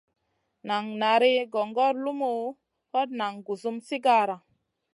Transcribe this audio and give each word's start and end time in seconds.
Nan 0.67 0.85
nari 1.01 1.31
gongor 1.53 1.93
lumuʼu, 2.03 2.43
hot 2.91 3.09
nan 3.19 3.33
gusum 3.45 3.75
sigara. 3.87 4.35